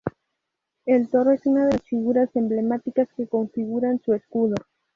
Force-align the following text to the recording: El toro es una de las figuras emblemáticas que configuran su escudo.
El 0.87 1.09
toro 1.09 1.29
es 1.29 1.45
una 1.45 1.67
de 1.67 1.73
las 1.73 1.83
figuras 1.83 2.35
emblemáticas 2.35 3.07
que 3.15 3.27
configuran 3.27 4.01
su 4.03 4.13
escudo. 4.15 4.55